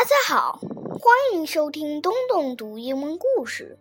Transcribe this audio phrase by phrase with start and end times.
[0.00, 0.58] 大家好，
[0.98, 3.78] 欢迎收听东东读英文故事。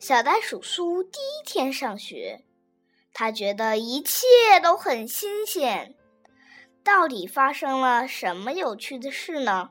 [0.00, 2.44] 小袋鼠苏第一天上学，
[3.12, 4.26] 他觉得一切
[4.60, 5.94] 都很新鲜。
[6.82, 9.70] 到底发生了什么有趣的事呢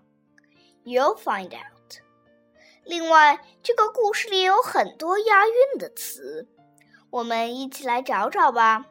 [0.85, 1.97] ？You'll find out。
[2.85, 6.47] 另外，这个故事里有很多押韵的词，
[7.09, 8.85] 我们一起来找找吧。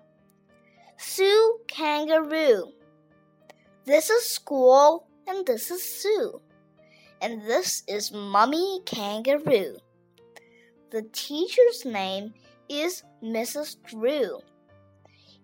[0.98, 2.74] Sue kangaroo.
[3.86, 6.42] This is school, and this is Sue.
[7.24, 9.78] And this is Mummy Kangaroo.
[10.90, 12.34] The teacher's name
[12.68, 13.76] is Mrs.
[13.82, 14.40] Drew.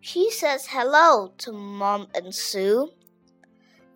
[0.01, 2.91] She says hello to Mom and Sue.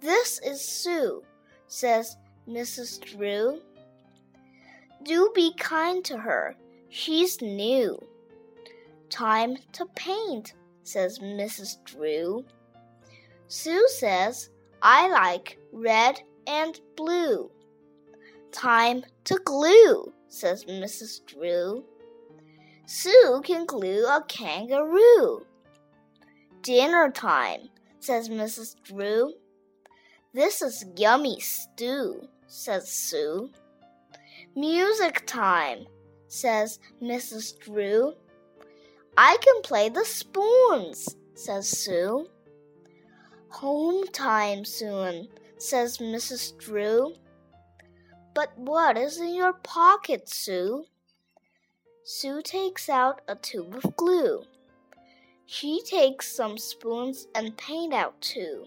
[0.00, 1.24] This is Sue,
[1.66, 2.16] says
[2.48, 3.04] Mrs.
[3.04, 3.60] Drew.
[5.02, 6.56] Do be kind to her.
[6.88, 7.98] She's new.
[9.10, 10.54] Time to paint,
[10.84, 11.84] says Mrs.
[11.84, 12.46] Drew.
[13.48, 14.48] Sue says,
[14.80, 17.50] I like red and blue.
[18.55, 21.27] Time to glue, says Mrs.
[21.27, 21.84] Drew.
[22.86, 25.44] Sue can glue a kangaroo.
[26.62, 28.77] Dinner time, says Mrs.
[28.84, 29.34] Drew.
[30.32, 33.50] This is yummy stew, says Sue.
[34.55, 35.86] Music time,
[36.28, 37.58] says Mrs.
[37.58, 38.14] Drew.
[39.16, 42.28] I can play the spoons, says Sue.
[43.48, 46.56] Home time soon, says Mrs.
[46.56, 47.14] Drew.
[48.34, 50.86] But what is in your pocket, Sue?
[52.02, 54.42] Sue takes out a tube of glue.
[55.46, 58.66] She takes some spoons and paint out too.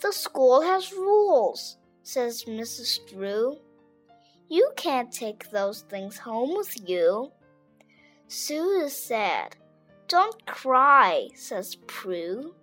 [0.00, 3.08] The school has rules, says Mrs.
[3.08, 3.56] Drew.
[4.48, 7.32] You can't take those things home with you.
[8.28, 9.56] Sue is sad.
[10.06, 12.54] Don't cry, says Prue.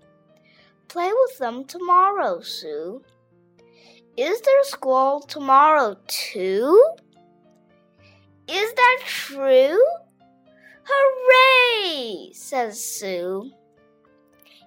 [0.87, 3.03] Play with them tomorrow, Sue.
[4.17, 6.81] Is there school tomorrow too?
[8.47, 9.77] Is that true?
[10.85, 12.29] Hooray!
[12.31, 13.51] says Sue.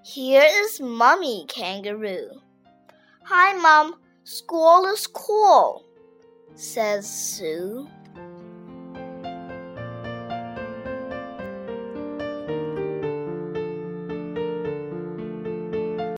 [0.04, 2.28] Here is Mummy Kangaroo.
[3.24, 3.94] Hi, Mum.
[4.24, 5.86] School is cool,
[6.54, 7.88] says Sue.